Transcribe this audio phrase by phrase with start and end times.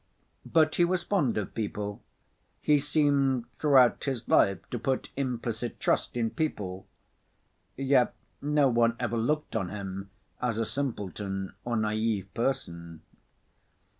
[0.47, 2.01] But he was fond of people:
[2.59, 6.87] he seemed throughout his life to put implicit trust in people:
[7.77, 10.09] yet no one ever looked on him
[10.41, 13.03] as a simpleton or naïve person.